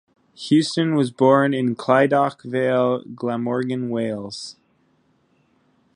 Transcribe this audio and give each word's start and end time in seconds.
Houston 0.35 0.95
was 0.95 1.11
born 1.11 1.53
in 1.53 1.75
Clydach 1.75 2.41
Vale, 2.43 3.03
Glamorgan, 3.13 3.89
Wales. 3.91 4.55